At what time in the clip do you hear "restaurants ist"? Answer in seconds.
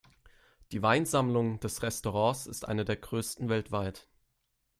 1.83-2.67